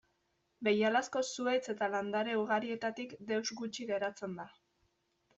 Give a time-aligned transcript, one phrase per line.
[0.67, 4.47] Behialako zuhaitz eta landare ugarietatik deus gutxi geratzen da.